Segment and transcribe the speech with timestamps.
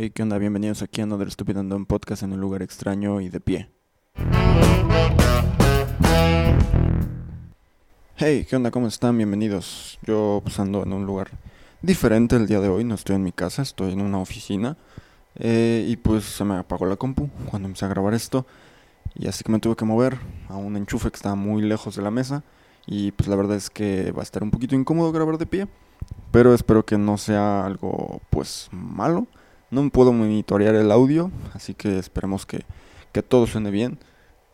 [0.00, 0.38] Hey, ¿qué onda?
[0.38, 3.68] Bienvenidos aquí a Another Stupid and Dumb Podcast en un lugar extraño y de pie.
[8.14, 8.70] Hey, ¿qué onda?
[8.70, 9.16] ¿Cómo están?
[9.16, 9.98] Bienvenidos.
[10.06, 11.30] Yo pues ando en un lugar
[11.82, 12.84] diferente el día de hoy.
[12.84, 14.76] No estoy en mi casa, estoy en una oficina.
[15.34, 18.46] Eh, y pues se me apagó la compu cuando empecé a grabar esto.
[19.16, 20.16] Y así que me tuve que mover
[20.48, 22.44] a un enchufe que estaba muy lejos de la mesa.
[22.86, 25.66] Y pues la verdad es que va a estar un poquito incómodo grabar de pie.
[26.30, 29.26] Pero espero que no sea algo pues malo.
[29.70, 32.64] No puedo monitorear el audio, así que esperemos que,
[33.12, 33.98] que todo suene bien.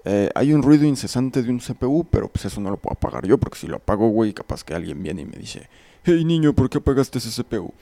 [0.05, 3.27] Eh, hay un ruido incesante de un CPU, pero pues eso no lo puedo apagar
[3.27, 5.69] yo, porque si lo apago, güey, capaz que alguien viene y me dice,
[6.05, 7.73] hey niño, ¿por qué apagaste ese CPU?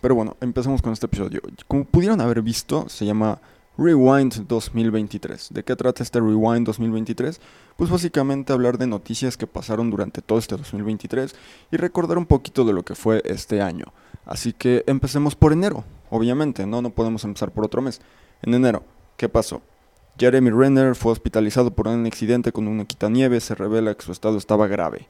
[0.00, 1.40] Pero bueno, empezamos con este episodio.
[1.66, 3.40] Como pudieron haber visto, se llama
[3.76, 5.48] Rewind 2023.
[5.52, 7.40] ¿De qué trata este Rewind 2023?
[7.76, 11.34] Pues básicamente hablar de noticias que pasaron durante todo este 2023
[11.70, 13.86] y recordar un poquito de lo que fue este año.
[14.28, 18.02] Así que empecemos por enero, obviamente, no, no podemos empezar por otro mes.
[18.42, 18.84] En enero,
[19.16, 19.62] ¿qué pasó?
[20.18, 24.36] Jeremy Renner fue hospitalizado por un accidente con una quitanieve, se revela que su estado
[24.36, 25.08] estaba grave.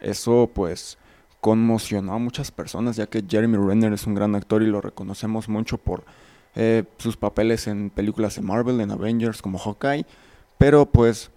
[0.00, 0.98] Eso pues
[1.40, 5.48] conmocionó a muchas personas ya que Jeremy Renner es un gran actor y lo reconocemos
[5.48, 6.02] mucho por
[6.56, 10.04] eh, sus papeles en películas de Marvel, en Avengers como Hawkeye,
[10.58, 11.30] pero pues,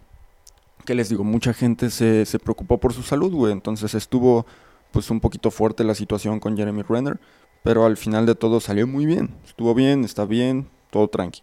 [0.86, 1.24] ¿qué les digo?
[1.24, 4.48] Mucha gente se, se preocupó por su salud, güey, entonces estuvo
[4.92, 7.20] pues un poquito fuerte la situación con Jeremy Renner,
[7.64, 9.30] pero al final de todo salió muy bien.
[9.46, 11.42] Estuvo bien, está bien, todo tranqui.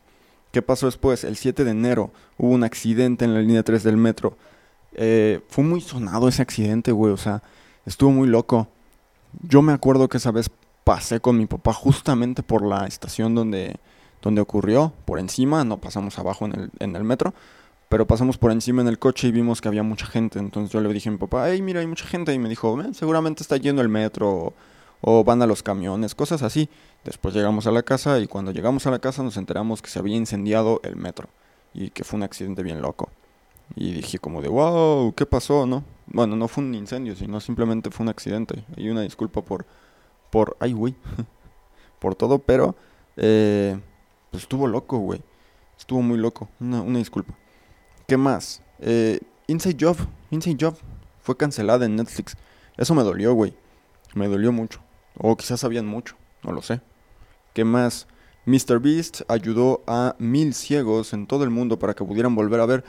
[0.53, 1.25] ¿Qué pasó después?
[1.25, 4.37] El 7 de enero hubo un accidente en la línea 3 del metro.
[4.93, 7.43] Eh, fue muy sonado ese accidente, güey, o sea,
[7.87, 8.69] estuvo muy loco.
[9.43, 10.51] Yo me acuerdo que esa vez
[10.85, 13.77] pasé con mi papá justamente por la estación donde,
[14.23, 17.35] donde ocurrió, por encima, no pasamos abajo en el, en el metro,
[17.89, 20.39] pero pasamos por encima en el coche y vimos que había mucha gente.
[20.39, 22.33] Entonces yo le dije a mi papá, hey, mira, hay mucha gente.
[22.35, 24.53] Y me dijo, seguramente está yendo el metro
[25.01, 26.69] o, van a los camiones, cosas así.
[27.05, 29.99] Después llegamos a la casa y cuando llegamos a la casa nos enteramos que se
[29.99, 31.29] había incendiado el metro
[31.73, 33.09] y que fue un accidente bien loco.
[33.75, 35.67] Y dije como de, wow, ¿qué pasó?
[35.67, 38.65] no Bueno, no fue un incendio, sino simplemente fue un accidente.
[38.77, 39.65] Y una disculpa por,
[40.31, 40.95] por, ay, güey,
[42.01, 42.75] por todo, pero,
[43.17, 43.79] eh,
[44.31, 45.23] pues estuvo loco, güey.
[45.79, 46.49] Estuvo muy loco.
[46.61, 47.35] Una, una disculpa.
[48.09, 48.63] ¿Qué más?
[48.81, 49.99] Eh, Inside Job.
[50.31, 50.79] Inside Job
[51.21, 52.39] fue cancelada en Netflix.
[52.79, 53.53] Eso me dolió, güey.
[54.15, 54.81] Me dolió mucho.
[55.19, 56.17] O quizás sabían mucho.
[56.43, 56.81] No lo sé.
[57.53, 58.07] ¿Qué más?
[58.47, 58.81] Mr.
[58.81, 62.85] Beast ayudó a mil ciegos en todo el mundo para que pudieran volver a ver.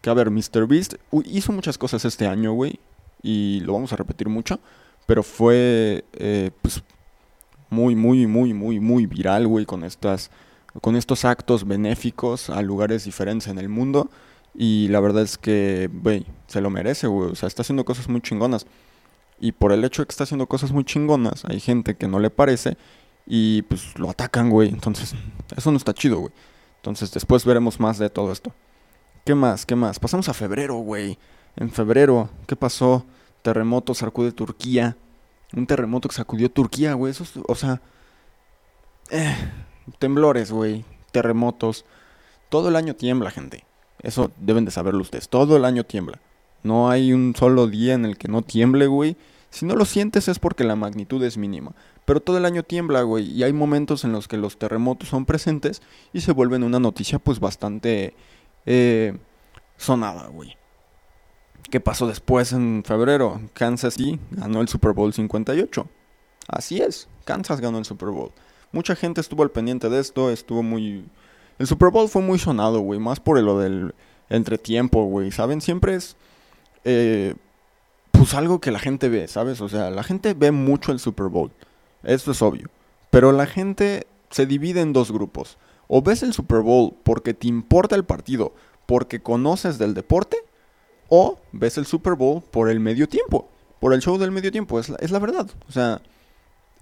[0.00, 0.66] Que a ver, Mr.
[0.66, 2.80] Beast hizo muchas cosas este año, güey.
[3.22, 4.58] Y lo vamos a repetir mucho.
[5.06, 6.82] Pero fue, eh, pues,
[7.70, 10.32] muy, muy, muy, muy, muy viral, güey, con estas,
[10.80, 14.10] con estos actos benéficos a lugares diferentes en el mundo.
[14.54, 17.30] Y la verdad es que, güey, se lo merece, güey.
[17.30, 18.66] O sea, está haciendo cosas muy chingonas.
[19.40, 22.20] Y por el hecho de que está haciendo cosas muy chingonas, hay gente que no
[22.20, 22.76] le parece
[23.26, 24.68] y pues lo atacan, güey.
[24.68, 25.14] Entonces,
[25.56, 26.32] eso no está chido, güey.
[26.76, 28.52] Entonces, después veremos más de todo esto.
[29.24, 29.66] ¿Qué más?
[29.66, 29.98] ¿Qué más?
[29.98, 31.18] Pasamos a febrero, güey.
[31.56, 33.04] En febrero, ¿qué pasó?
[33.42, 34.96] Terremoto sacude Turquía.
[35.52, 37.10] Un terremoto que sacudió Turquía, güey.
[37.10, 37.80] Eso, o sea,
[39.10, 39.34] eh,
[39.98, 40.84] temblores, güey.
[41.10, 41.84] Terremotos.
[42.50, 43.64] Todo el año tiembla, gente.
[44.04, 45.28] Eso deben de saberlo ustedes.
[45.28, 46.20] Todo el año tiembla.
[46.62, 49.16] No hay un solo día en el que no tiemble, güey.
[49.50, 51.72] Si no lo sientes es porque la magnitud es mínima.
[52.04, 53.30] Pero todo el año tiembla, güey.
[53.30, 55.80] Y hay momentos en los que los terremotos son presentes
[56.12, 58.14] y se vuelven una noticia pues bastante
[58.66, 59.16] eh,
[59.78, 60.56] sonada, güey.
[61.70, 63.40] ¿Qué pasó después en febrero?
[63.54, 65.88] Kansas City ganó el Super Bowl 58.
[66.46, 68.32] Así es, Kansas ganó el Super Bowl.
[68.70, 71.06] Mucha gente estuvo al pendiente de esto, estuvo muy
[71.58, 73.94] el Super Bowl fue muy sonado, güey, más por lo del
[74.28, 75.60] entretiempo, güey, ¿saben?
[75.60, 76.16] Siempre es,
[76.84, 77.34] eh,
[78.10, 79.60] pues algo que la gente ve, ¿sabes?
[79.60, 81.50] O sea, la gente ve mucho el Super Bowl,
[82.02, 82.68] esto es obvio,
[83.10, 85.58] pero la gente se divide en dos grupos.
[85.86, 88.52] O ves el Super Bowl porque te importa el partido,
[88.86, 90.38] porque conoces del deporte,
[91.08, 93.48] o ves el Super Bowl por el medio tiempo,
[93.80, 95.48] por el show del medio tiempo, es la, es la verdad.
[95.68, 96.00] O sea,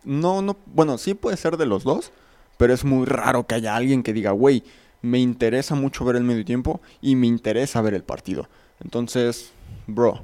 [0.04, 2.12] no, no, bueno, sí puede ser de los dos,
[2.62, 4.62] pero es muy raro que haya alguien que diga, güey,
[5.00, 8.48] me interesa mucho ver el medio tiempo y me interesa ver el partido.
[8.78, 9.50] Entonces,
[9.88, 10.20] bro,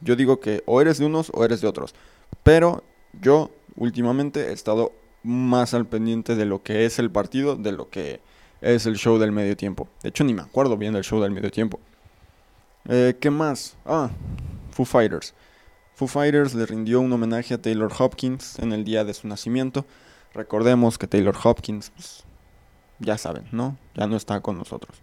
[0.00, 1.94] yo digo que o eres de unos o eres de otros.
[2.42, 2.82] Pero
[3.20, 7.90] yo últimamente he estado más al pendiente de lo que es el partido, de lo
[7.90, 8.20] que
[8.62, 9.86] es el show del medio tiempo.
[10.02, 11.78] De hecho, ni me acuerdo bien del show del medio tiempo.
[12.88, 13.76] Eh, ¿Qué más?
[13.84, 14.08] Ah,
[14.70, 15.34] Foo Fighters.
[15.94, 19.84] Foo Fighters le rindió un homenaje a Taylor Hopkins en el día de su nacimiento.
[20.34, 22.24] Recordemos que Taylor Hopkins, pues,
[22.98, 23.76] ya saben, ¿no?
[23.94, 25.02] Ya no está con nosotros.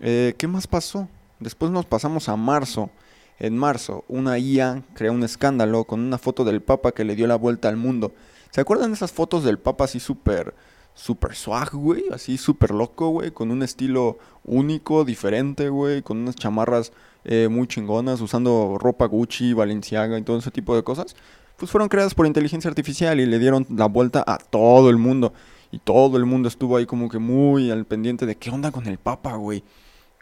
[0.00, 1.08] Eh, ¿Qué más pasó?
[1.40, 2.90] Después nos pasamos a marzo.
[3.38, 7.26] En marzo, una IA creó un escándalo con una foto del Papa que le dio
[7.26, 8.12] la vuelta al mundo.
[8.50, 10.54] ¿Se acuerdan esas fotos del Papa así súper,
[10.94, 16.36] super swag, güey, así super loco, güey, con un estilo único, diferente, güey, con unas
[16.36, 16.92] chamarras
[17.24, 21.14] eh, muy chingonas, usando ropa Gucci, Balenciaga y todo ese tipo de cosas,
[21.56, 25.32] pues fueron creadas por inteligencia artificial y le dieron la vuelta a todo el mundo.
[25.72, 28.86] Y todo el mundo estuvo ahí como que muy al pendiente de qué onda con
[28.86, 29.64] el Papa, güey.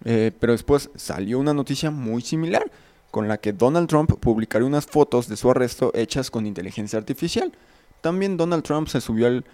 [0.04, 2.70] Eh, pero después salió una noticia muy similar,
[3.10, 7.52] con la que Donald Trump publicaría unas fotos de su arresto hechas con inteligencia artificial.
[8.00, 9.44] También Donald Trump se subió al,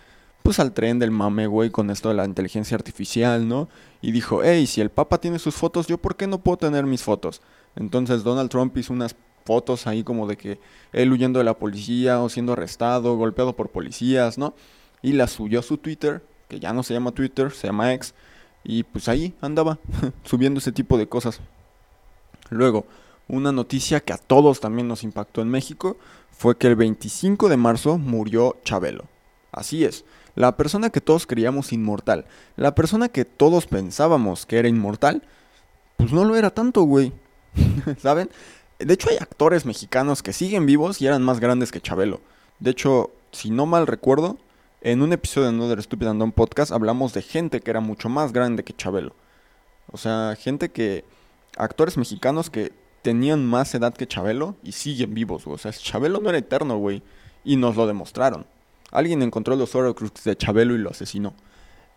[0.43, 3.69] pues, al tren del mame, güey, con esto de la inteligencia artificial, ¿no?
[4.01, 6.87] Y dijo, hey, si el Papa tiene sus fotos, ¿yo por qué no puedo tener
[6.87, 7.43] mis fotos?
[7.77, 9.15] Entonces Donald Trump hizo unas
[9.51, 10.61] fotos ahí como de que
[10.93, 14.55] él huyendo de la policía o siendo arrestado, golpeado por policías, ¿no?
[15.03, 18.15] Y las subió a su Twitter, que ya no se llama Twitter, se llama X,
[18.63, 19.81] y pues ahí andaba
[20.23, 21.41] subiendo ese tipo de cosas.
[22.49, 22.87] Luego,
[23.27, 25.97] una noticia que a todos también nos impactó en México
[26.31, 29.07] fue que el 25 de marzo murió Chabelo.
[29.51, 30.05] Así es,
[30.37, 32.25] la persona que todos creíamos inmortal,
[32.55, 35.25] la persona que todos pensábamos que era inmortal,
[35.97, 37.13] pues no lo era tanto, güey.
[37.99, 38.31] ¿Saben?
[38.81, 42.21] De hecho hay actores mexicanos que siguen vivos y eran más grandes que Chabelo.
[42.61, 44.39] De hecho, si no mal recuerdo,
[44.81, 48.33] en un episodio de Another Stupid and Podcast hablamos de gente que era mucho más
[48.33, 49.15] grande que Chabelo.
[49.93, 51.05] O sea, gente que...
[51.59, 52.73] Actores mexicanos que
[53.03, 57.03] tenían más edad que Chabelo y siguen vivos, O sea, Chabelo no era eterno, güey.
[57.45, 58.47] Y nos lo demostraron.
[58.91, 61.35] Alguien encontró los Horrocrux de Chabelo y lo asesinó.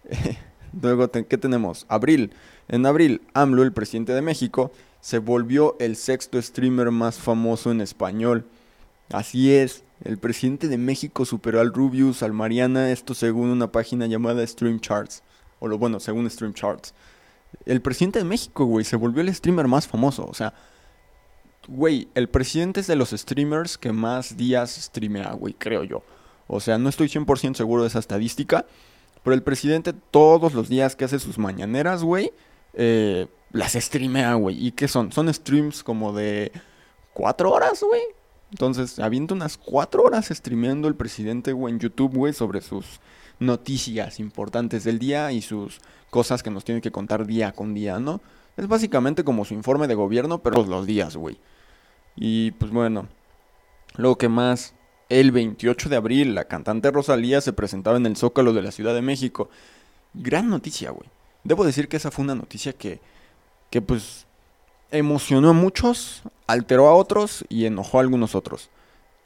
[0.81, 1.86] Luego, ¿qué tenemos?
[1.88, 2.33] Abril.
[2.68, 4.71] En abril, AMLO, el presidente de México,
[5.03, 8.47] se volvió el sexto streamer más famoso en español.
[9.11, 14.07] Así es, el presidente de México superó al Rubius, al Mariana, esto según una página
[14.07, 15.21] llamada Stream Charts.
[15.59, 16.94] O lo bueno, según Stream Charts.
[17.65, 20.25] El presidente de México, güey, se volvió el streamer más famoso.
[20.25, 20.53] O sea,
[21.67, 26.01] güey, el presidente es de los streamers que más días streamea, güey, creo yo.
[26.47, 28.65] O sea, no estoy 100% seguro de esa estadística.
[29.21, 32.31] Pero el presidente todos los días que hace sus mañaneras, güey,
[32.73, 34.67] eh, las streamea, güey.
[34.67, 35.11] ¿Y qué son?
[35.11, 36.51] Son streams como de
[37.13, 38.01] cuatro horas, güey.
[38.51, 43.00] Entonces, avienta unas cuatro horas streameando el presidente, güey, en YouTube, güey, sobre sus
[43.39, 45.79] noticias importantes del día y sus
[46.09, 48.21] cosas que nos tiene que contar día con día, ¿no?
[48.57, 51.38] Es básicamente como su informe de gobierno, pero los días, güey.
[52.15, 53.07] Y pues bueno,
[53.95, 54.75] lo que más,
[55.09, 58.94] el 28 de abril, la cantante Rosalía se presentaba en el Zócalo de la Ciudad
[58.94, 59.50] de México.
[60.13, 61.09] Gran noticia, güey.
[61.44, 63.01] Debo decir que esa fue una noticia que,
[63.74, 64.28] que pues
[64.92, 68.70] emocionó a muchos, alteró a otros y enojó a algunos otros.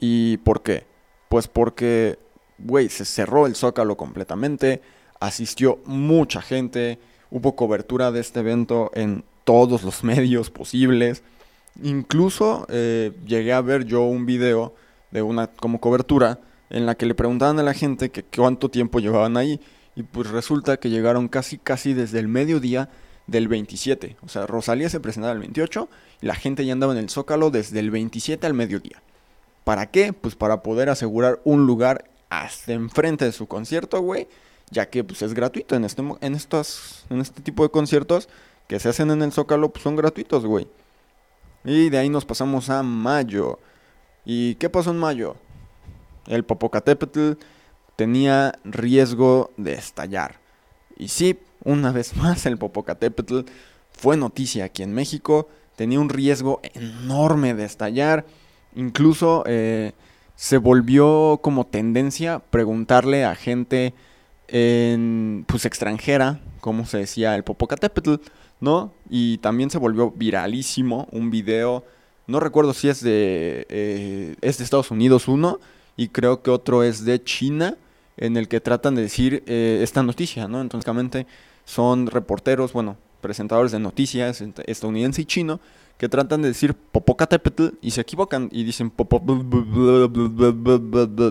[0.00, 0.86] ¿Y por qué?
[1.28, 2.18] Pues porque,
[2.56, 4.80] güey, se cerró el zócalo completamente,
[5.20, 6.98] asistió mucha gente,
[7.30, 11.22] hubo cobertura de este evento en todos los medios posibles.
[11.82, 14.74] Incluso eh, llegué a ver yo un video
[15.10, 16.40] de una como cobertura
[16.70, 19.60] en la que le preguntaban a la gente que cuánto tiempo llevaban ahí
[19.94, 22.88] y pues resulta que llegaron casi casi desde el mediodía
[23.28, 24.16] del 27.
[24.22, 25.88] O sea, Rosalía se presentaba el 28
[26.20, 29.00] y la gente ya andaba en el Zócalo desde el 27 al mediodía.
[29.62, 30.12] ¿Para qué?
[30.12, 34.26] Pues para poder asegurar un lugar hasta enfrente de su concierto, güey.
[34.70, 38.28] Ya que pues es gratuito en este, en, estos, en este tipo de conciertos
[38.66, 40.66] que se hacen en el Zócalo, pues son gratuitos, güey.
[41.64, 43.58] Y de ahí nos pasamos a mayo.
[44.24, 45.36] ¿Y qué pasó en mayo?
[46.26, 47.32] El Popocatépetl
[47.96, 50.36] tenía riesgo de estallar.
[50.98, 53.40] Y sí, una vez más, el Popocatépetl
[53.92, 58.26] fue noticia aquí en México, tenía un riesgo enorme de estallar,
[58.74, 59.92] incluso eh,
[60.34, 63.94] se volvió como tendencia preguntarle a gente
[64.48, 68.16] en, pues extranjera, como se decía el Popocatépetl,
[68.60, 68.92] ¿no?
[69.08, 71.84] Y también se volvió viralísimo un video,
[72.26, 75.60] no recuerdo si es de, eh, es de Estados Unidos uno,
[75.96, 77.76] y creo que otro es de China,
[78.18, 80.60] en el que tratan de decir eh, esta noticia, ¿no?
[80.60, 81.26] Entonces, básicamente
[81.64, 85.60] son reporteros, bueno, presentadores de noticias estadounidense y chino
[85.98, 88.92] que tratan de decir Popocatépetl y se equivocan y dicen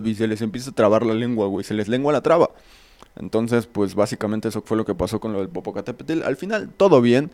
[0.03, 2.49] y se les empieza a trabar la lengua, güey, se les lengua la traba.
[3.15, 6.21] Entonces, pues básicamente eso fue lo que pasó con lo del Popocatépetl.
[6.23, 7.31] Al final todo bien,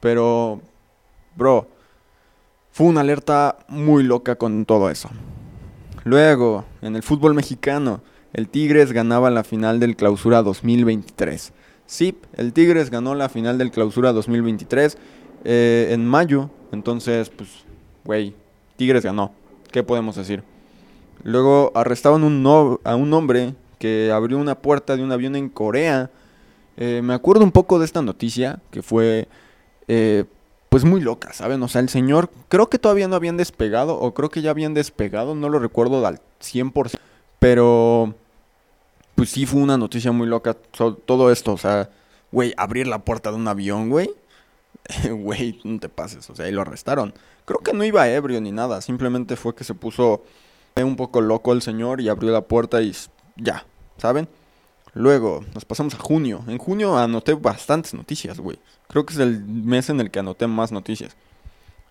[0.00, 0.60] pero
[1.36, 1.68] bro,
[2.70, 5.10] fue una alerta muy loca con todo eso.
[6.04, 8.00] Luego, en el fútbol mexicano,
[8.36, 11.54] el Tigres ganaba la final del Clausura 2023.
[11.86, 14.98] Sí, el Tigres ganó la final del Clausura 2023
[15.44, 16.50] eh, en mayo.
[16.70, 17.48] Entonces, pues,
[18.04, 18.34] güey,
[18.76, 19.32] Tigres ganó.
[19.72, 20.42] ¿Qué podemos decir?
[21.22, 22.22] Luego arrestaban
[22.84, 26.10] a un hombre que abrió una puerta de un avión en Corea.
[26.76, 29.28] Eh, me acuerdo un poco de esta noticia que fue,
[29.88, 30.24] eh,
[30.68, 31.62] pues, muy loca, ¿saben?
[31.62, 34.74] O sea, el señor, creo que todavía no habían despegado, o creo que ya habían
[34.74, 36.98] despegado, no lo recuerdo al 100%,
[37.38, 38.14] pero
[39.16, 41.90] pues sí fue una noticia muy loca todo esto, o sea,
[42.30, 44.10] güey, abrir la puerta de un avión, güey.
[45.10, 47.12] Güey, no te pases, o sea, ahí lo arrestaron.
[47.44, 50.22] Creo que no iba ebrio ni nada, simplemente fue que se puso
[50.76, 52.94] un poco loco el señor y abrió la puerta y
[53.36, 54.28] ya, ¿saben?
[54.94, 56.44] Luego, nos pasamos a junio.
[56.46, 58.58] En junio anoté bastantes noticias, güey.
[58.88, 61.16] Creo que es el mes en el que anoté más noticias.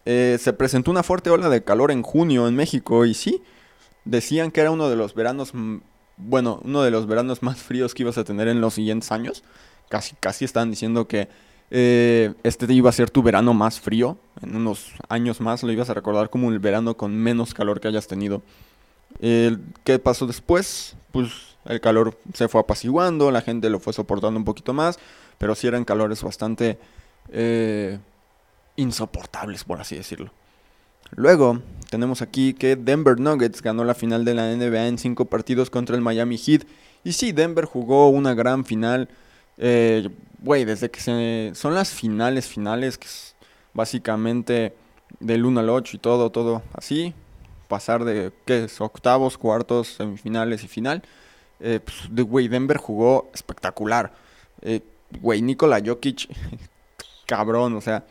[0.06, 3.42] Eh, se presentó una fuerte ola de calor en junio en México y sí,
[4.06, 5.54] decían que era uno de los veranos
[6.18, 9.44] bueno, uno de los veranos más fríos que ibas a tener en los siguientes años.
[9.90, 11.28] Casi, casi estaban diciendo que
[11.72, 14.18] eh, este iba a ser tu verano más frío.
[14.42, 17.88] En unos años más lo ibas a recordar como el verano con menos calor que
[17.88, 18.42] hayas tenido.
[19.20, 20.98] ¿Qué pasó después?
[21.12, 25.00] Pues el calor se fue apaciguando, la gente lo fue soportando un poquito más,
[25.38, 26.78] pero sí eran calores bastante
[27.30, 28.00] eh,
[28.76, 30.32] insoportables, por así decirlo.
[31.12, 35.70] Luego tenemos aquí que Denver Nuggets ganó la final de la NBA en cinco partidos
[35.70, 36.64] contra el Miami Heat.
[37.04, 39.10] Y sí, Denver jugó una gran final.
[39.58, 40.10] Eh,
[40.40, 43.36] güey, desde que se, son las finales finales, que es
[43.74, 44.76] básicamente
[45.20, 47.14] del 1 al 8 y todo, todo así.
[47.68, 48.82] Pasar de, ¿qué es?
[48.82, 51.04] Octavos, cuartos, semifinales y final.
[51.60, 54.14] Eh, pues, güey, Denver jugó espectacular.
[54.62, 54.82] Eh,
[55.22, 56.28] güey, Nikola Jokic,
[57.26, 58.04] cabrón, o sea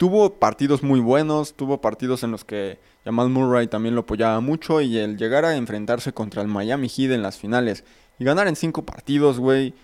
[0.00, 4.80] tuvo partidos muy buenos, tuvo partidos en los que Jamal Murray también lo apoyaba mucho
[4.80, 7.84] y el llegar a enfrentarse contra el Miami Heat en las finales
[8.18, 9.74] y ganar en cinco partidos, güey,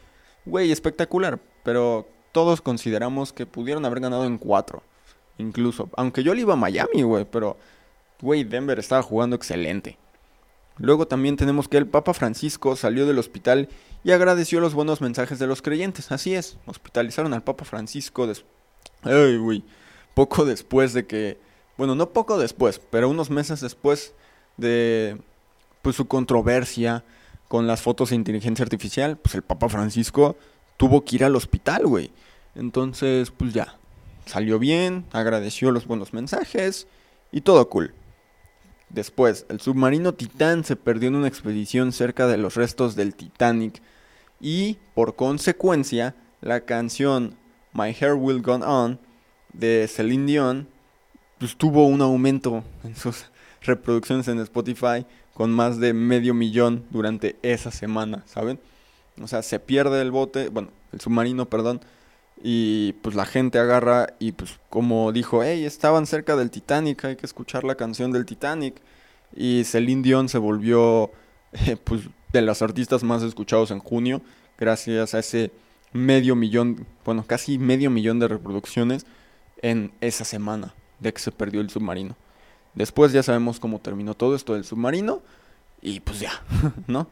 [0.47, 4.83] güey, espectacular, pero todos consideramos que pudieron haber ganado en cuatro,
[5.37, 7.59] incluso, aunque yo le iba a Miami, güey, pero,
[8.23, 9.99] güey, Denver estaba jugando excelente.
[10.79, 13.69] Luego también tenemos que el Papa Francisco salió del hospital
[14.03, 16.11] y agradeció los buenos mensajes de los creyentes.
[16.11, 18.27] Así es, hospitalizaron al Papa Francisco.
[19.03, 19.63] Ay, güey
[20.17, 21.39] poco después de que,
[21.77, 24.15] bueno, no poco después, pero unos meses después
[24.57, 25.21] de
[25.83, 27.05] pues su controversia
[27.49, 30.35] con las fotos de inteligencia artificial, pues el Papa Francisco
[30.79, 32.11] tuvo que ir al hospital, güey.
[32.55, 33.77] Entonces, pues ya,
[34.25, 36.87] salió bien, agradeció los buenos mensajes
[37.31, 37.93] y todo cool.
[38.89, 43.83] Después, el submarino Titán se perdió en una expedición cerca de los restos del Titanic
[44.41, 47.37] y, por consecuencia, la canción
[47.75, 48.99] My Hair Will Go On
[49.59, 50.69] de Celine Dion,
[51.39, 53.27] pues tuvo un aumento en sus
[53.63, 58.59] reproducciones en Spotify con más de medio millón durante esa semana, ¿saben?
[59.21, 61.81] O sea, se pierde el bote, bueno, el submarino, perdón,
[62.43, 67.17] y pues la gente agarra y pues como dijo, hey, estaban cerca del Titanic, hay
[67.17, 68.81] que escuchar la canción del Titanic.
[69.35, 71.11] Y Celine Dion se volvió
[71.53, 74.21] eh, pues de los artistas más escuchados en junio,
[74.59, 75.51] gracias a ese
[75.93, 79.07] medio millón, bueno, casi medio millón de reproducciones
[79.63, 82.17] en esa semana de que se perdió el submarino.
[82.75, 85.23] Después ya sabemos cómo terminó todo esto del submarino
[85.81, 86.43] y pues ya,
[86.87, 87.09] ¿no?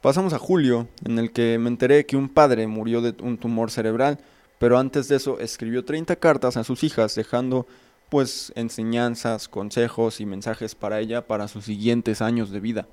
[0.00, 3.70] Pasamos a julio, en el que me enteré que un padre murió de un tumor
[3.70, 4.18] cerebral,
[4.58, 7.66] pero antes de eso escribió 30 cartas a sus hijas dejando
[8.08, 12.86] pues enseñanzas, consejos y mensajes para ella para sus siguientes años de vida.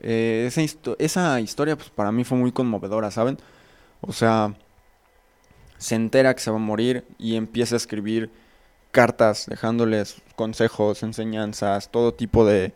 [0.00, 0.62] Eh, esa,
[0.98, 3.38] esa historia pues para mí fue muy conmovedora, ¿saben?
[4.00, 4.54] O sea,
[5.78, 8.30] se entera que se va a morir y empieza a escribir
[8.90, 12.72] cartas dejándoles consejos, enseñanzas, todo tipo de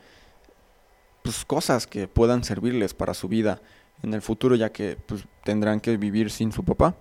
[1.22, 3.60] pues, cosas que puedan servirles para su vida
[4.02, 6.94] en el futuro ya que pues, tendrán que vivir sin su papá.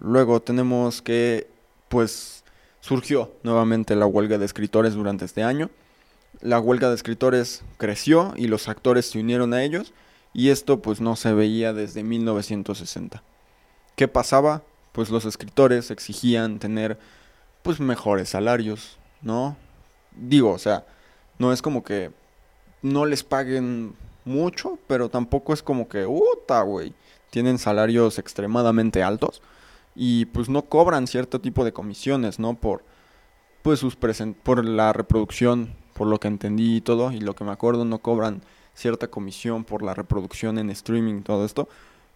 [0.00, 1.48] Luego tenemos que
[1.88, 2.44] pues
[2.80, 5.70] surgió nuevamente la huelga de escritores durante este año.
[6.40, 9.92] La huelga de escritores creció y los actores se unieron a ellos
[10.32, 13.22] y esto pues no se veía desde 1960.
[14.00, 14.62] ¿Qué pasaba?
[14.92, 16.98] Pues los escritores exigían tener
[17.62, 19.58] pues mejores salarios, ¿no?
[20.16, 20.86] Digo, o sea,
[21.38, 22.10] no es como que
[22.80, 26.94] no les paguen mucho, pero tampoco es como que, ¡uta, güey!
[27.28, 29.42] Tienen salarios extremadamente altos
[29.94, 32.54] y pues no cobran cierto tipo de comisiones, ¿no?
[32.54, 32.82] Por
[33.60, 37.52] pues sus por la reproducción, por lo que entendí y todo y lo que me
[37.52, 38.40] acuerdo no cobran
[38.72, 41.68] cierta comisión por la reproducción en streaming todo esto.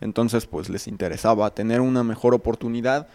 [0.04, 3.08] Entonces, pues les interesaba tener una mejor oportunidad.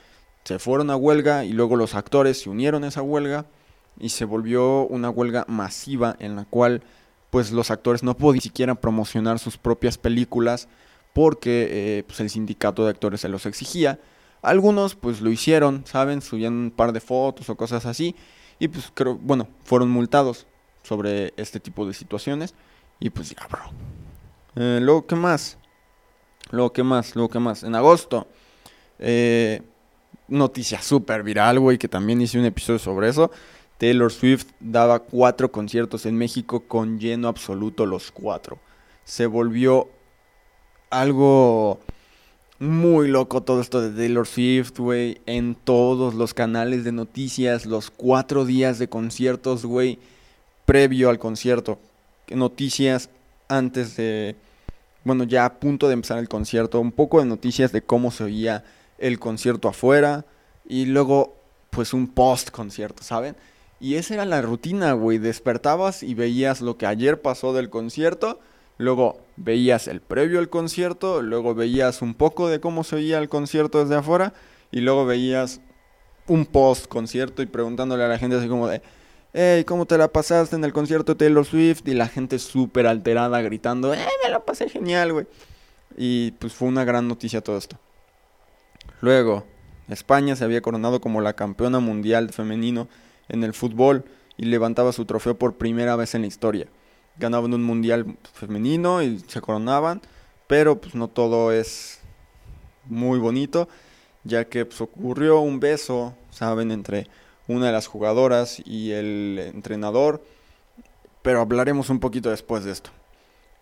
[0.43, 3.45] Se fueron a huelga y luego los actores se unieron a esa huelga
[3.99, 6.81] y se volvió una huelga masiva en la cual
[7.29, 10.67] pues los actores no podían siquiera promocionar sus propias películas
[11.13, 13.99] porque eh, pues, el sindicato de actores se los exigía.
[14.41, 16.23] Algunos pues lo hicieron, ¿saben?
[16.23, 18.15] Subían un par de fotos o cosas así
[18.57, 20.47] y pues creo, bueno, fueron multados
[20.81, 22.55] sobre este tipo de situaciones
[22.99, 23.61] y pues ya, bro.
[24.55, 25.59] Eh, luego, ¿qué más?
[26.51, 27.15] Luego, ¿qué más?
[27.15, 27.63] Luego, ¿qué más?
[27.63, 28.27] En agosto,
[28.97, 29.61] eh,
[30.27, 33.31] noticia súper viral, güey, que también hice un episodio sobre eso.
[33.77, 38.59] Taylor Swift daba cuatro conciertos en México con lleno absoluto los cuatro.
[39.05, 39.87] Se volvió
[40.89, 41.79] algo
[42.59, 45.21] muy loco todo esto de Taylor Swift, güey.
[45.25, 49.97] En todos los canales de noticias, los cuatro días de conciertos, güey.
[50.65, 51.79] Previo al concierto.
[52.29, 53.09] Noticias
[53.47, 54.35] antes de.
[55.03, 56.79] Bueno, ya a punto de empezar el concierto.
[56.79, 58.63] Un poco de noticias de cómo se oía
[58.97, 60.25] el concierto afuera.
[60.67, 61.35] Y luego,
[61.69, 63.35] pues un post concierto, ¿saben?
[63.79, 65.17] Y esa era la rutina, güey.
[65.17, 68.39] Despertabas y veías lo que ayer pasó del concierto
[68.79, 73.29] luego veías el previo al concierto, luego veías un poco de cómo se oía el
[73.29, 74.33] concierto desde afuera
[74.71, 75.61] y luego veías
[76.27, 78.81] un post concierto y preguntándole a la gente así como de,
[79.33, 81.81] hey, ¿cómo te la pasaste en el concierto de Taylor Swift?
[81.85, 85.27] Y la gente súper alterada gritando, eh, me la pasé genial, güey.
[85.97, 87.77] Y pues fue una gran noticia todo esto.
[89.01, 89.45] Luego,
[89.87, 92.87] España se había coronado como la campeona mundial femenino
[93.27, 94.05] en el fútbol
[94.37, 96.67] y levantaba su trofeo por primera vez en la historia
[97.19, 100.01] ganaban un mundial femenino y se coronaban,
[100.47, 101.99] pero pues no todo es
[102.85, 103.67] muy bonito,
[104.23, 107.07] ya que pues, ocurrió un beso, saben, entre
[107.49, 110.23] una de las jugadoras y el entrenador,
[111.23, 112.91] pero hablaremos un poquito después de esto.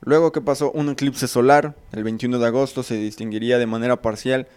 [0.01, 4.48] Luego que pasó un eclipse solar, el 21 de agosto se distinguiría de manera parcial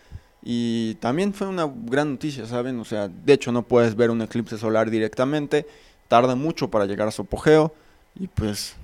[0.42, 2.78] y también fue una gran noticia, ¿saben?
[2.80, 5.66] O sea, de hecho no puedes ver un eclipse solar directamente,
[6.08, 7.72] tarda mucho para llegar a su apogeo
[8.16, 8.75] y pues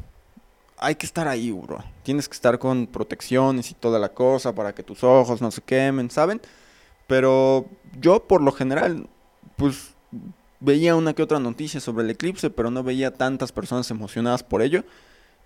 [0.78, 1.82] hay que estar ahí, bro.
[2.04, 5.60] Tienes que estar con protecciones y toda la cosa para que tus ojos no se
[5.60, 6.40] quemen, ¿saben?
[7.08, 7.66] Pero
[8.00, 9.08] yo por lo general,
[9.56, 9.95] pues
[10.60, 14.62] veía una que otra noticia sobre el eclipse, pero no veía tantas personas emocionadas por
[14.62, 14.84] ello.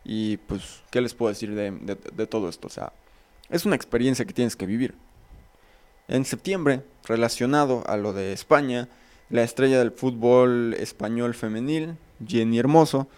[0.04, 2.68] Y pues, ¿qué les puedo decir de, de todo esto?
[2.68, 2.92] O sea,
[3.50, 4.94] es una experiencia que tienes que vivir.
[6.08, 8.88] En septiembre, relacionado a lo de España,
[9.28, 13.08] la estrella del fútbol español femenil, Jenny Hermoso,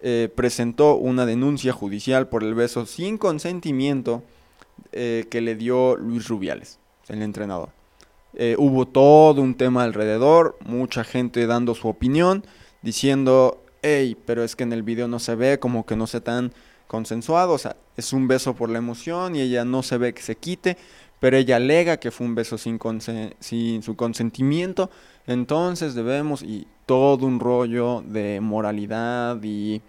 [0.00, 4.24] eh, presentó una denuncia judicial por el beso sin consentimiento
[4.90, 7.68] eh, que le dio Luis Rubiales, el entrenador.
[8.34, 12.44] Eh, hubo todo un tema alrededor, mucha gente dando su opinión,
[12.82, 16.20] diciendo, hey, pero es que en el video no se ve como que no sea
[16.20, 16.52] tan
[16.86, 20.22] consensuado, o sea, es un beso por la emoción y ella no se ve que
[20.22, 20.76] se quite,
[21.20, 22.78] pero ella alega que fue un beso sin,
[23.38, 24.90] sin su consentimiento,
[25.26, 29.82] entonces debemos, y todo un rollo de moralidad y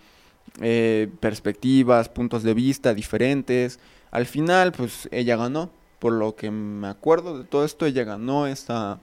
[0.62, 3.79] eh, perspectivas, puntos de vista diferentes.
[4.12, 5.71] Al final, pues ella ganó,
[6.04, 9.00] por lo que me acuerdo de todo esto, ella ganó esta,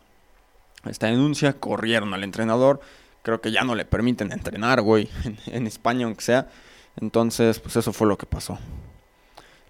[0.85, 2.79] esta denuncia, corrieron al entrenador,
[3.23, 5.09] creo que ya no le permiten entrenar, güey,
[5.47, 6.51] en, España aunque sea.
[7.01, 8.59] Entonces, pues eso fue lo que pasó.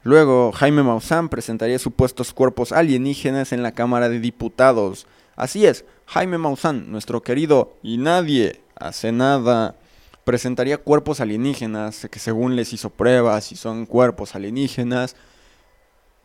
[0.03, 5.07] Luego, Jaime Maussan presentaría supuestos cuerpos alienígenas en la Cámara de Diputados.
[5.37, 9.77] Así es, Jaime Maussan, nuestro querido y nadie hace nada,
[10.25, 15.15] presentaría cuerpos alienígenas, que según les hizo pruebas y son cuerpos alienígenas.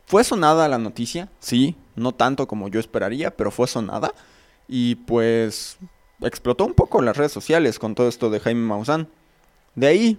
[0.06, 4.14] Fue sonada la noticia, sí, no tanto como yo esperaría, pero fue sonada.
[4.68, 5.78] Y pues
[6.22, 9.08] explotó un poco las redes sociales con todo esto de Jaime Maussan.
[9.74, 10.18] De ahí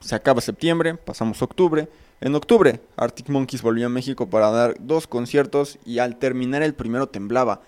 [0.00, 1.88] se acaba septiembre, pasamos octubre.
[2.20, 6.74] En octubre, Arctic Monkeys volvió a México para dar dos conciertos y al terminar el
[6.74, 7.62] primero temblaba.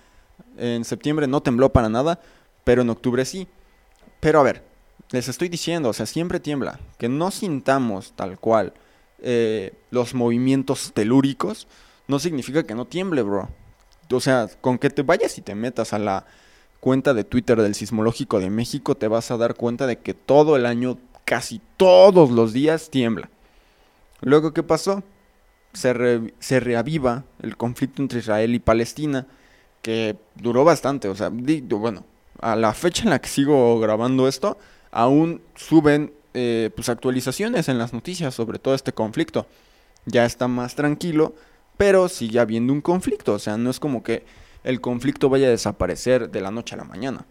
[0.56, 2.20] En septiembre no tembló para nada,
[2.64, 3.46] pero en octubre sí.
[4.18, 4.64] Pero a ver,
[5.10, 6.80] les estoy diciendo, o sea, siempre tiembla.
[6.98, 8.72] Que no sintamos tal cual
[9.22, 11.68] eh, los movimientos telúricos
[12.08, 13.48] no significa que no tiemble, bro.
[14.10, 16.26] O sea, con que te vayas y te metas a la
[16.80, 20.56] cuenta de Twitter del Sismológico de México, te vas a dar cuenta de que todo
[20.56, 23.30] el año, casi todos los días, tiembla.
[24.20, 25.02] Luego, ¿qué pasó?
[25.72, 29.26] Se, se reaviva el conflicto entre Israel y Palestina
[29.82, 32.04] que duró bastante, o sea, bueno,
[32.40, 34.58] a la fecha en la que sigo grabando esto,
[34.90, 39.46] aún suben eh, pues actualizaciones en las noticias sobre todo este conflicto.
[40.06, 41.34] Ya está más tranquilo,
[41.76, 44.24] pero sigue habiendo un conflicto, o sea, no es como que
[44.64, 47.24] el conflicto vaya a desaparecer de la noche a la mañana.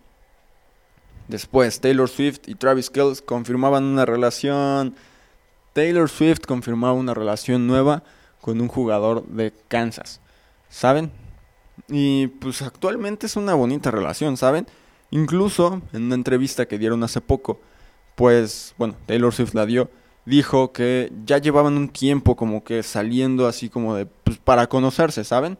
[1.27, 4.95] Después, Taylor Swift y Travis Kelce confirmaban una relación.
[5.73, 8.03] Taylor Swift confirmaba una relación nueva
[8.41, 10.21] con un jugador de Kansas.
[10.69, 11.11] ¿Saben?
[11.87, 14.65] Y pues actualmente es una bonita relación, ¿saben?
[15.11, 17.59] Incluso en una entrevista que dieron hace poco,
[18.19, 19.89] pues bueno, Taylor Swift la dio,
[20.25, 25.23] dijo que ya llevaban un tiempo como que saliendo así como de pues, para conocerse,
[25.23, 25.57] ¿saben?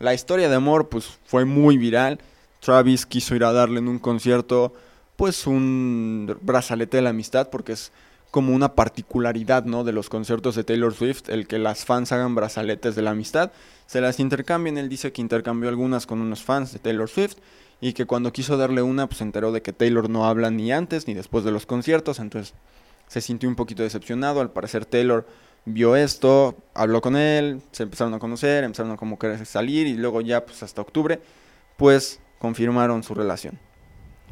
[0.00, 2.18] La historia de amor pues fue muy viral.
[2.58, 4.74] Travis quiso ir a darle en un concierto
[5.14, 7.92] pues un brazalete de la amistad porque es
[8.32, 9.84] como una particularidad, ¿no?
[9.84, 13.52] De los conciertos de Taylor Swift, el que las fans hagan brazaletes de la amistad,
[13.86, 14.76] se las intercambien.
[14.76, 17.36] Él dice que intercambió algunas con unos fans de Taylor Swift
[17.82, 20.70] y que cuando quiso darle una, pues se enteró de que Taylor no habla ni
[20.70, 22.54] antes ni después de los conciertos, entonces
[23.08, 24.40] se sintió un poquito decepcionado.
[24.40, 25.26] Al parecer Taylor
[25.64, 29.94] vio esto, habló con él, se empezaron a conocer, empezaron a como querer salir y
[29.94, 31.20] luego ya pues hasta octubre
[31.76, 33.58] pues confirmaron su relación.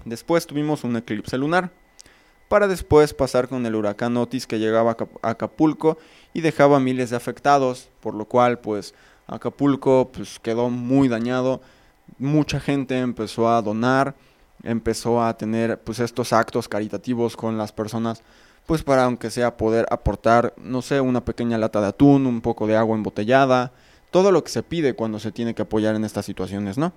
[0.05, 1.73] Después tuvimos un eclipse lunar
[2.47, 5.99] para después pasar con el huracán Otis que llegaba a Acapulco
[6.33, 8.95] y dejaba miles de afectados, por lo cual pues
[9.27, 11.61] Acapulco pues quedó muy dañado,
[12.19, 14.15] mucha gente empezó a donar,
[14.63, 18.23] empezó a tener pues estos actos caritativos con las personas
[18.71, 22.69] pues para aunque sea poder aportar, no sé, una pequeña lata de atún, un poco
[22.69, 23.73] de agua embotellada,
[24.13, 26.93] todo lo que se pide cuando se tiene que apoyar en estas situaciones, ¿no?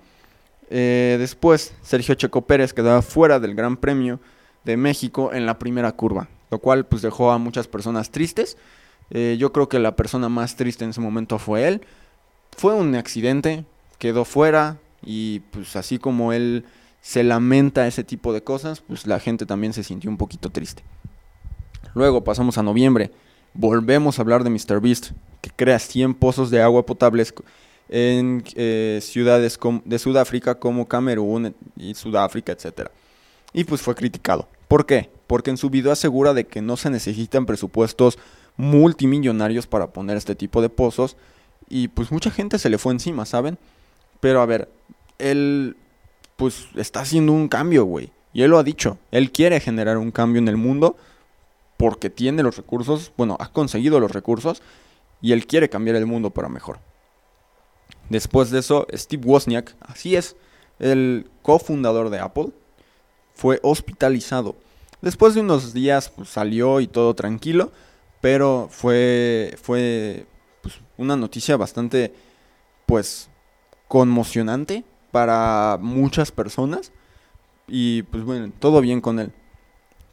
[0.70, 4.20] Eh, después, Sergio Checo Pérez quedaba fuera del Gran Premio
[4.62, 8.56] de México en la primera curva, lo cual pues dejó a muchas personas tristes.
[9.10, 11.80] Eh, yo creo que la persona más triste en ese momento fue él.
[12.56, 13.64] Fue un accidente,
[13.98, 16.64] quedó fuera y pues así como él
[17.00, 20.82] se lamenta ese tipo de cosas, pues la gente también se sintió un poquito triste.
[21.94, 23.10] Luego pasamos a noviembre,
[23.52, 27.34] volvemos a hablar de MrBeast, que crea 100 pozos de agua potables
[27.88, 32.88] en eh, ciudades de Sudáfrica como Camerún y Sudáfrica, etc.
[33.52, 34.48] Y pues fue criticado.
[34.68, 35.10] ¿Por qué?
[35.26, 38.18] Porque en su video asegura de que no se necesitan presupuestos
[38.56, 41.16] multimillonarios para poner este tipo de pozos
[41.68, 43.58] y pues mucha gente se le fue encima, ¿saben?
[44.24, 44.70] Pero a ver,
[45.18, 45.76] él
[46.36, 48.10] pues está haciendo un cambio, güey.
[48.32, 50.96] Y él lo ha dicho, él quiere generar un cambio en el mundo
[51.76, 54.62] porque tiene los recursos, bueno, ha conseguido los recursos
[55.20, 56.78] y él quiere cambiar el mundo para mejor.
[58.08, 60.36] Después de eso, Steve Wozniak, así es,
[60.78, 62.48] el cofundador de Apple,
[63.34, 64.56] fue hospitalizado.
[65.02, 67.72] Después de unos días pues, salió y todo tranquilo,
[68.22, 70.24] pero fue, fue
[70.62, 72.14] pues, una noticia bastante
[72.86, 73.28] pues
[73.94, 76.90] conmocionante para muchas personas.
[77.68, 79.30] Y pues bueno, todo bien con él.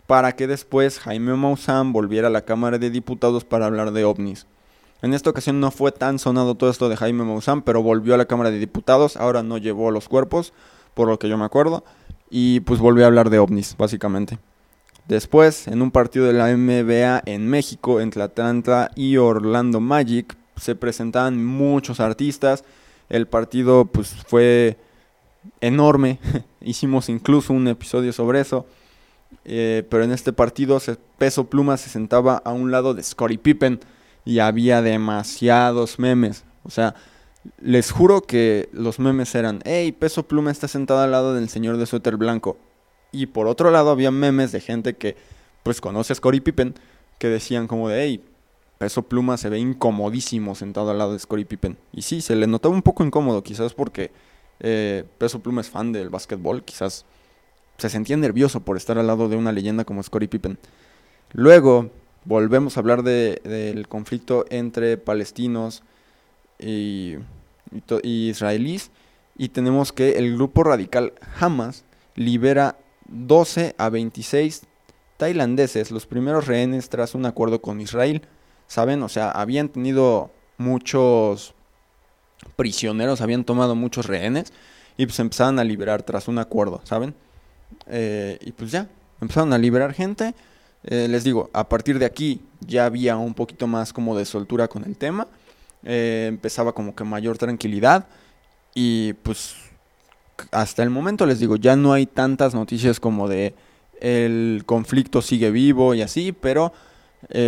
[0.06, 4.46] Para que después Jaime Maussan volviera a la Cámara de Diputados para hablar de ovnis.
[5.02, 8.17] En esta ocasión no fue tan sonado todo esto de Jaime Maussan, pero volvió a
[8.17, 9.17] la Cámara de Diputados.
[9.17, 10.54] Ahora no llevó los cuerpos,
[10.94, 11.84] por lo que yo me acuerdo.
[12.30, 14.38] Y pues volvió a hablar de ovnis, básicamente.
[15.08, 20.76] Después, en un partido de la NBA en México, entre Atlanta y Orlando Magic, se
[20.76, 22.63] presentaban muchos artistas.
[23.12, 24.78] El partido pues fue
[25.60, 26.17] enorme.
[26.62, 28.65] Hicimos incluso un episodio sobre eso.
[29.43, 30.80] Eh, pero en este partido
[31.17, 33.82] Peso Pluma se sentaba a un lado de Scottie Pippen
[34.24, 36.45] y había demasiados memes.
[36.63, 36.95] O sea,
[37.60, 41.76] les juro que los memes eran, hey, Peso Pluma está sentado al lado del señor
[41.76, 42.58] de suéter blanco.
[43.12, 45.17] Y por otro lado había memes de gente que
[45.63, 46.76] pues conoce a Scottie Pippen
[47.19, 48.24] que decían como de, hey,
[48.82, 51.78] Peso Pluma se ve incomodísimo sentado al lado de Scottie Pippen.
[51.94, 54.10] Y sí, se le notaba un poco incómodo, quizás porque
[54.60, 57.06] eh, Peso Pluma es fan del básquetbol, quizás
[57.78, 60.58] se sentía nervioso por estar al lado de una leyenda como Scottie Pippen.
[61.32, 61.91] Luego
[62.26, 65.84] volvemos a hablar del conflicto entre palestinos
[66.58, 67.17] y,
[68.02, 68.89] israelíes
[69.38, 74.63] y tenemos que el grupo radical Hamas libera 12 a 26
[75.17, 78.24] tailandeses, los primeros rehenes tras un acuerdo con Israel.
[78.72, 79.04] ¿Saben?
[79.04, 81.54] O sea, habían tenido muchos
[82.56, 84.54] prisioneros, habían tomado muchos rehenes
[84.96, 87.14] y pues empezaron a liberar tras un acuerdo, ¿saben?
[87.88, 88.88] Eh, y pues ya,
[89.20, 90.34] empezaron a liberar gente.
[90.86, 94.70] Eh, les digo, a partir de aquí ya había un poquito más como de soltura
[94.70, 95.28] con el tema.
[95.84, 98.08] Eh, empezaba como que mayor tranquilidad.
[98.74, 99.54] Y pues
[100.52, 103.54] hasta el momento les digo, ya no hay tantas noticias como de
[104.00, 106.72] el conflicto sigue vivo y así, pero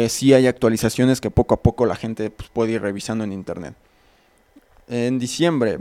[0.07, 3.75] sí hay actualizaciones que poco a poco la gente pues, puede ir revisando en internet.
[4.87, 5.79] En diciembre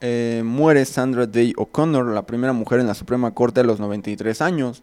[0.00, 4.40] eh, muere Sandra Day O'Connor, la primera mujer en la Suprema Corte a los 93
[4.40, 4.82] años.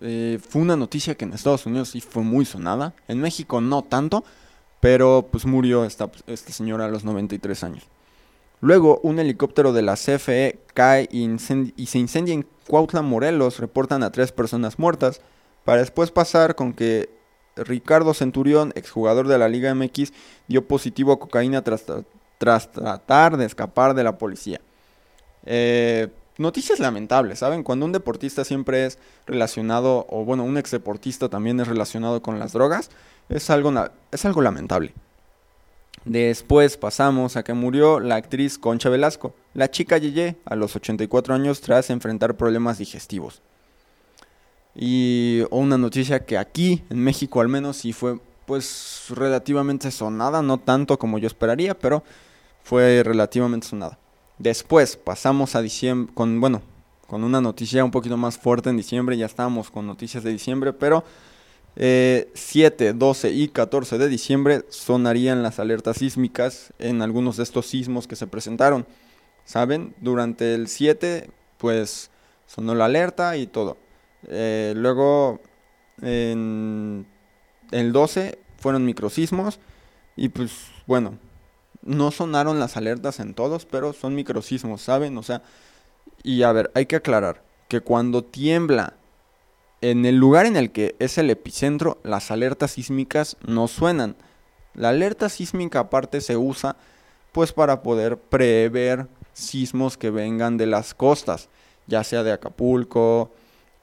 [0.00, 2.94] Eh, fue una noticia que en Estados Unidos sí fue muy sonada.
[3.08, 4.24] En México no tanto,
[4.80, 7.84] pero pues murió esta, esta señora a los 93 años.
[8.60, 13.58] Luego, un helicóptero de la CFE cae y, se incendia en Cuautla, Morelos.
[13.58, 15.20] Reportan a tres personas muertas.
[15.64, 17.10] Para después pasar con que
[17.56, 20.12] Ricardo Centurión, exjugador de la Liga MX,
[20.48, 21.84] dio positivo a cocaína tras
[22.38, 24.60] tratar de escapar de la policía.
[25.44, 27.62] Eh, noticias lamentables, ¿saben?
[27.62, 32.38] Cuando un deportista siempre es relacionado, o bueno, un ex deportista también es relacionado con
[32.38, 32.90] las drogas,
[33.28, 33.72] es algo,
[34.10, 34.92] es algo lamentable.
[36.04, 41.34] Después pasamos a que murió la actriz Concha Velasco, la chica Yeye, a los 84
[41.34, 43.40] años tras enfrentar problemas digestivos.
[44.74, 50.58] Y una noticia que aquí, en México al menos, sí fue pues relativamente sonada, no
[50.58, 52.02] tanto como yo esperaría, pero
[52.62, 53.98] fue relativamente sonada.
[54.38, 56.62] Después pasamos a diciembre, con, bueno,
[57.06, 60.72] con una noticia un poquito más fuerte en diciembre, ya estábamos con noticias de diciembre,
[60.72, 61.04] pero
[61.74, 68.06] 7, 12 y 14 de diciembre sonarían las alertas sísmicas en algunos de estos sismos
[68.06, 68.86] que se presentaron.
[69.44, 69.94] ¿Saben?
[70.00, 72.10] Durante el 7, pues
[72.46, 73.76] sonó la alerta y todo.
[74.28, 75.40] Eh, luego,
[76.00, 77.06] en
[77.70, 79.58] el 12 fueron microsismos
[80.16, 81.18] y pues bueno,
[81.82, 85.16] no sonaron las alertas en todos, pero son microsismos, ¿saben?
[85.18, 85.42] O sea,
[86.22, 88.94] y a ver, hay que aclarar que cuando tiembla
[89.80, 94.16] en el lugar en el que es el epicentro, las alertas sísmicas no suenan.
[94.74, 96.76] La alerta sísmica aparte se usa
[97.32, 101.48] pues para poder prever sismos que vengan de las costas,
[101.86, 103.32] ya sea de Acapulco,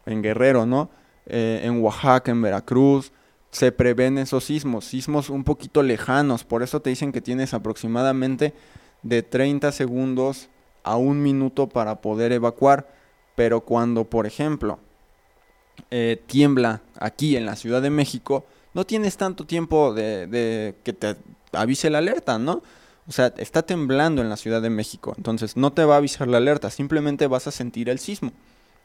[0.05, 0.89] en Guerrero, ¿no?
[1.25, 3.11] Eh, en Oaxaca, en Veracruz,
[3.51, 8.53] se prevén esos sismos, sismos un poquito lejanos, por eso te dicen que tienes aproximadamente
[9.01, 10.49] de 30 segundos
[10.83, 12.87] a un minuto para poder evacuar,
[13.35, 14.79] pero cuando, por ejemplo,
[15.91, 21.15] eh, tiembla aquí en la Ciudad de México, no tienes tanto tiempo de, que te
[21.53, 22.61] avise la alerta, ¿no?
[23.07, 26.27] O sea, está temblando en la Ciudad de México, entonces no te va a avisar
[26.27, 28.31] la alerta, simplemente vas a sentir el sismo.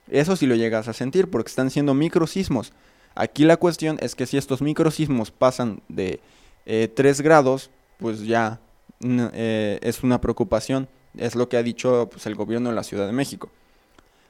[0.08, 2.72] Eso sí lo llegas a sentir porque están siendo microsismos.
[3.14, 6.20] Aquí la cuestión es que si estos microsismos pasan de
[6.64, 8.60] 3 eh, grados, pues ya
[9.00, 10.88] eh, es una preocupación.
[11.16, 13.50] Es lo que ha dicho pues, el gobierno de la Ciudad de México.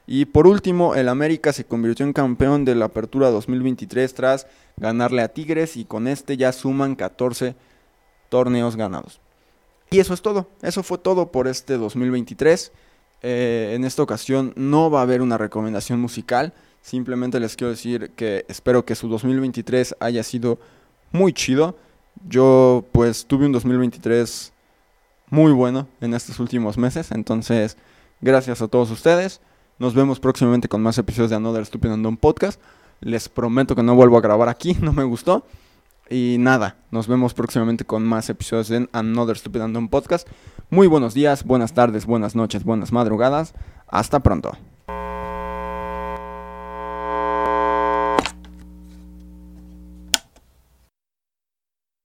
[0.07, 5.23] Y por último, el América se convirtió en campeón de la Apertura 2023 tras ganarle
[5.23, 7.55] a Tigres y con este ya suman 14
[8.29, 9.19] torneos ganados.
[9.89, 12.71] Y eso es todo, eso fue todo por este 2023.
[13.27, 18.11] Eh, en esta ocasión no va a haber una recomendación musical, simplemente les quiero decir
[18.15, 20.59] que espero que su 2023 haya sido
[21.11, 21.75] muy chido.
[22.29, 24.53] Yo pues tuve un 2023
[25.31, 27.77] muy bueno en estos últimos meses, entonces
[28.21, 29.41] gracias a todos ustedes.
[29.79, 32.61] Nos vemos próximamente con más episodios de Another Stupid and Podcast.
[33.01, 35.47] Les prometo que no vuelvo a grabar aquí, no me gustó.
[36.09, 40.27] Y nada, nos vemos próximamente con más episodios en Another Stupid and Podcast.
[40.69, 43.53] Muy buenos días, buenas tardes, buenas noches, buenas madrugadas.
[43.87, 44.51] Hasta pronto.